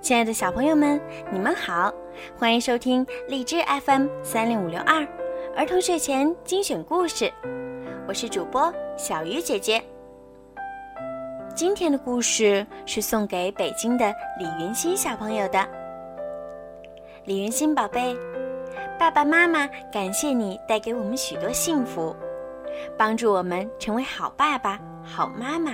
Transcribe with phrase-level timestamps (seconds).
[0.00, 0.98] 亲爱的小朋友们，
[1.30, 1.92] 你们好，
[2.38, 5.06] 欢迎收听荔枝 FM 三零五六二
[5.54, 7.30] 儿童睡前精选故事，
[8.08, 9.82] 我是主播小鱼姐姐。
[11.54, 15.68] 今天的故事是送给北京的李云欣小朋友的。
[17.26, 18.16] 李云欣宝贝，
[18.98, 22.16] 爸爸妈妈感谢你带给我们许多幸福，
[22.96, 25.72] 帮助我们成为好爸爸、好妈妈。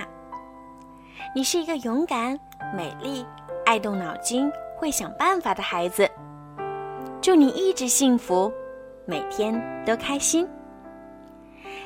[1.33, 2.37] 你是一个勇敢、
[2.75, 3.25] 美丽、
[3.67, 6.09] 爱动脑筋、会想办法的孩子。
[7.21, 8.49] 祝你一直幸福，
[9.03, 10.47] 每天都开心。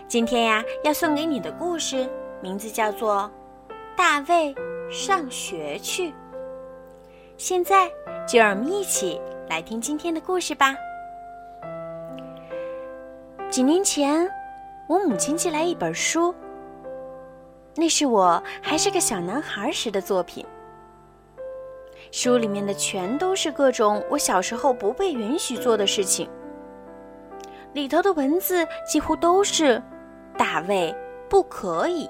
[0.08, 2.08] 今天呀，要送给你的故事
[2.40, 3.28] 名字叫做
[3.98, 4.54] 《大卫
[4.92, 6.10] 上学去》。
[7.36, 7.90] 现在
[8.28, 9.20] 就让我们一起
[9.50, 10.76] 来听今天的故事吧。
[13.50, 14.30] 几年前，
[14.88, 16.32] 我母亲寄来一本书。
[17.74, 20.46] 那是我还是个小男孩时的作品。
[22.12, 26.30] 书里面的全都是各种我小时候不被允许做的事情。
[27.74, 29.82] 里头的文字几乎都是
[30.38, 30.94] “大卫
[31.30, 32.10] 不可以”，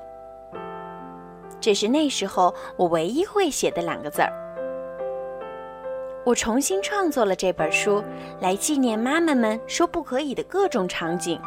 [1.61, 4.33] 这是那时候我唯一会写的两个字儿。
[6.23, 8.03] 我重新创作了这本书，
[8.39, 11.39] 来纪念妈妈们说不可以的各种场景。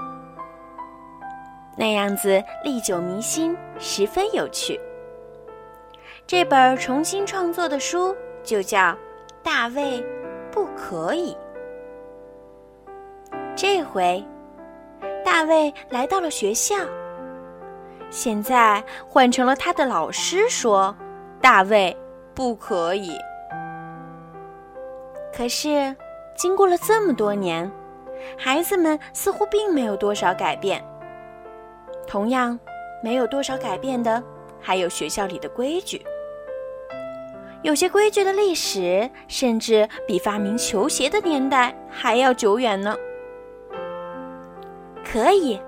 [1.77, 4.81] 那样子历久弥新，十分有趣。
[6.25, 8.79] 这本重新创作的书就叫
[9.43, 10.05] 《大卫
[10.53, 11.33] 不可以》。
[13.57, 14.23] 这回，
[15.25, 16.77] 大卫来到了学校。
[18.11, 20.95] 现在换成了他的老师说
[21.43, 21.97] ：“大卫
[22.35, 23.17] 不可以。”
[25.35, 25.97] 可是，
[26.37, 27.69] 经过了这么多年，
[28.37, 30.85] 孩子们似乎并没有多少改变。
[32.07, 32.59] 同样，
[33.03, 34.23] 没有多少改变的，
[34.61, 36.05] 还有学校里的规矩。
[37.65, 42.95] 有些规矩的历史，甚至比发明球鞋的年代还要久远呢。
[45.03, 45.59] 可以，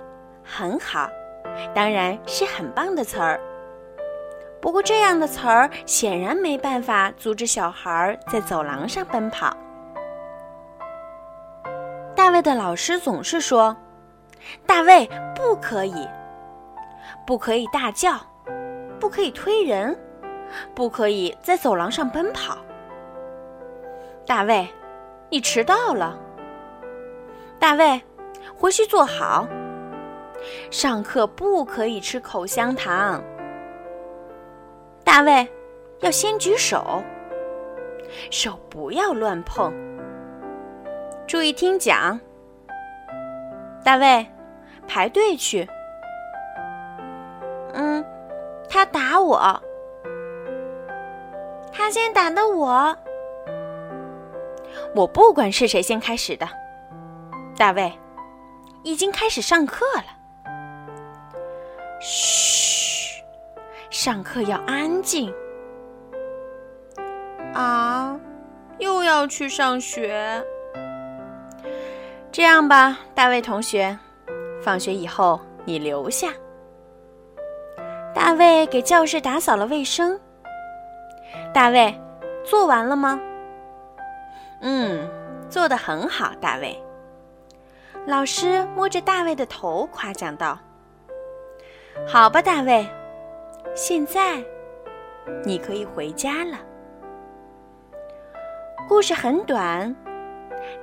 [0.44, 1.08] 很好，
[1.74, 3.40] 当然是很棒的词儿。
[4.60, 9.56] 不过，这样的词儿显然没办法阻止小孩在走廊上奔跑。
[12.14, 13.74] 大卫的老师总是说
[14.66, 16.06] ：“大卫不可以。”
[17.26, 18.20] 不可以大叫，
[19.00, 19.98] 不可以推人，
[20.74, 22.58] 不可以在走廊上奔跑。
[24.26, 24.68] 大卫，
[25.30, 26.18] 你迟到了。
[27.58, 28.00] 大卫，
[28.56, 29.46] 回去坐好。
[30.70, 33.22] 上课不可以吃口香糖。
[35.04, 35.48] 大卫，
[36.00, 37.02] 要先举手，
[38.30, 39.72] 手不要乱碰。
[41.26, 42.18] 注意听讲。
[43.84, 44.26] 大卫，
[44.86, 45.68] 排队去。
[47.72, 48.04] 嗯，
[48.68, 49.62] 他打我，
[51.76, 52.96] 他先打的我。
[54.94, 56.48] 我不管是谁先开始的，
[57.56, 57.92] 大卫，
[58.82, 60.04] 已经开始上课了。
[62.00, 63.22] 嘘，
[63.90, 65.32] 上课要安静。
[67.52, 68.18] 啊，
[68.78, 70.42] 又要去上学。
[72.32, 73.98] 这样吧，大卫同学，
[74.62, 76.28] 放学以后你留下。
[78.14, 80.18] 大卫给教室打扫了卫生。
[81.52, 81.94] 大卫，
[82.44, 83.20] 做完了吗？
[84.60, 85.08] 嗯，
[85.48, 86.76] 做得很好，大卫。
[88.06, 90.58] 老师摸着大卫的头夸奖道
[92.06, 92.86] ：“好吧，大卫，
[93.74, 94.42] 现在
[95.44, 96.58] 你可以回家了。”
[98.88, 99.94] 故事很短，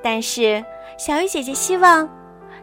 [0.01, 0.63] 但是
[0.97, 2.09] 小鱼姐姐希望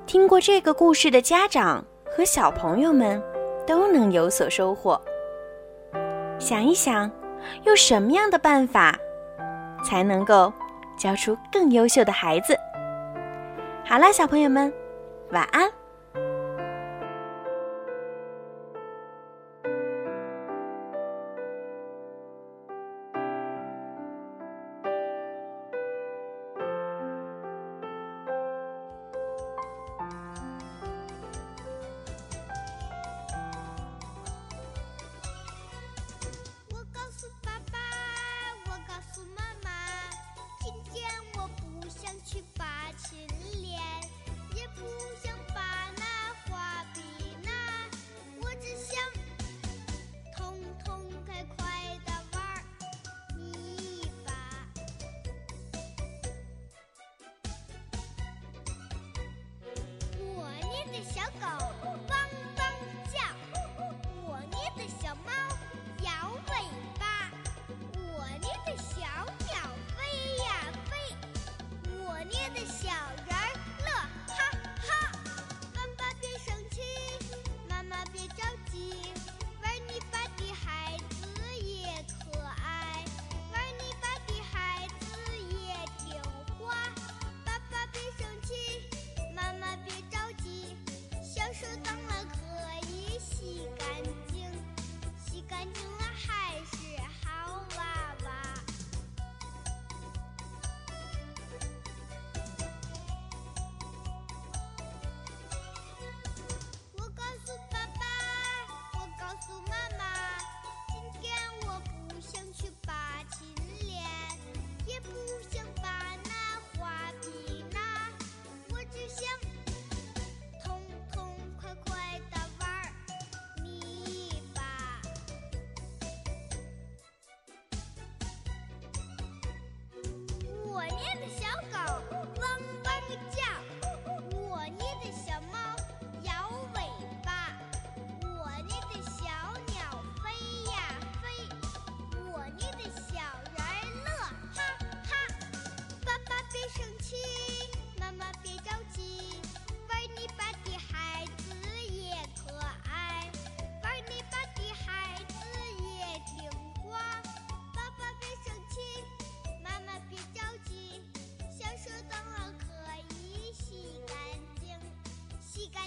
[0.06, 1.84] 听过这个故事的家长
[2.14, 3.22] 和小朋友们。
[3.66, 5.00] 都能有所收获。
[6.40, 7.08] 想一想，
[7.64, 8.96] 用什么样的办法
[9.84, 10.52] 才能够
[10.98, 12.56] 教出更优秀的孩子？
[13.84, 14.72] 好了，小朋友们，
[15.31, 15.80] 晚安。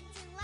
[0.03, 0.42] like to like.